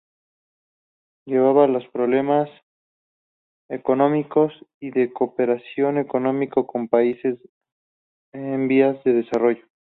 Llevaba 1.27 1.67
los 1.67 1.87
problemas 1.89 2.49
económicos 3.69 4.51
y 4.81 4.89
de 4.89 5.13
cooperación 5.13 5.99
económica 5.99 6.63
con 6.65 6.87
países 6.87 7.37
en 8.33 8.67
vías 8.67 9.01
de 9.03 9.13
desarrollo. 9.13 9.63